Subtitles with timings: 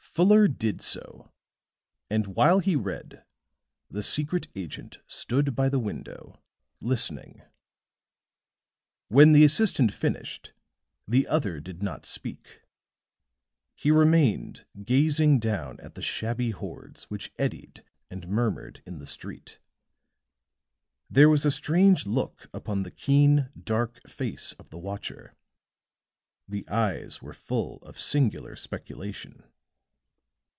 [0.13, 1.31] Fuller did so,
[2.09, 3.23] and while he read,
[3.89, 6.43] the secret agent stood by the window,
[6.81, 7.41] listening.
[9.07, 10.51] When the assistant finished
[11.07, 12.59] the other did not speak;
[13.73, 19.59] he remained gazing down at the shabby hordes which eddied and murmured in the street.
[21.09, 25.35] There was a strange look upon the keen, dark face of the watcher;
[26.49, 29.45] the eyes were full of singular speculation.